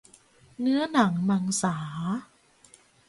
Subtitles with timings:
[0.59, 1.77] เนื้อหนังมังสา